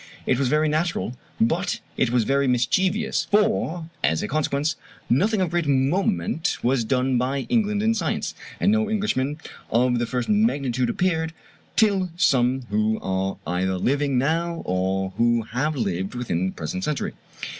It 0.25 0.39
was 0.39 0.47
very 0.47 0.67
natural, 0.67 1.15
but 1.39 1.79
it 1.95 2.09
was 2.09 2.23
very 2.23 2.47
mischievous; 2.47 3.27
for, 3.29 3.87
as 4.03 4.23
a 4.23 4.27
consequence, 4.27 4.75
nothing 5.11 5.41
of 5.41 5.51
great 5.51 5.67
moment 5.67 6.57
was 6.63 6.83
done 6.83 7.19
by 7.19 7.41
England 7.49 7.83
in 7.83 7.93
science, 7.93 8.33
and 8.59 8.71
no 8.71 8.89
Englishman 8.89 9.37
of 9.69 9.99
the 9.99 10.07
first 10.07 10.27
magnitude 10.27 10.89
appeared, 10.89 11.33
till 11.75 12.09
some 12.17 12.63
who 12.71 12.99
are 12.99 13.37
either 13.45 13.77
living 13.77 14.17
now 14.17 14.63
or 14.65 15.11
who 15.17 15.43
have 15.43 15.75
lived 15.75 16.15
within 16.15 16.47
the 16.47 16.51
present 16.53 16.83
century. 16.83 17.13